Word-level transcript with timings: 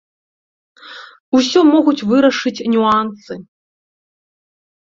Усё 1.41 1.59
могуць 1.73 2.05
вырашыць 2.13 2.65
нюансы. 2.77 3.33